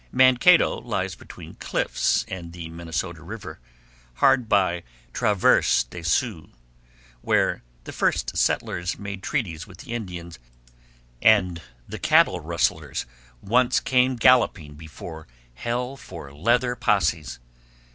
Mankato 0.11 0.79
lies 0.81 1.13
between 1.13 1.53
cliffs 1.57 2.25
and 2.27 2.53
the 2.53 2.69
Minnesota 2.69 3.21
River, 3.21 3.59
hard 4.15 4.49
by 4.49 4.81
Traverse 5.13 5.83
des 5.83 6.01
Sioux, 6.01 6.49
where 7.21 7.61
the 7.83 7.91
first 7.91 8.35
settlers 8.35 8.97
made 8.97 9.21
treaties 9.21 9.67
with 9.67 9.77
the 9.81 9.93
Indians, 9.93 10.39
and 11.21 11.61
the 11.87 11.99
cattle 11.99 12.39
rustlers 12.39 13.05
once 13.43 13.79
came 13.79 14.15
galloping 14.15 14.73
before 14.73 15.27
hell 15.53 15.95
for 15.95 16.33
leather 16.33 16.75
posses. 16.75 17.37